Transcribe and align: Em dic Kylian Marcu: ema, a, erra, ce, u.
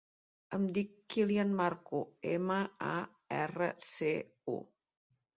Em 0.57 0.63
dic 0.75 0.93
Kylian 1.15 1.51
Marcu: 1.59 1.99
ema, 2.31 2.57
a, 2.85 2.95
erra, 3.41 3.67
ce, 3.91 4.09
u. 4.55 4.57